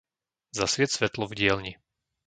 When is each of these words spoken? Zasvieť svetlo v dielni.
Zasvieť 0.57 0.91
svetlo 0.97 1.25
v 1.29 1.33
dielni. 1.39 1.73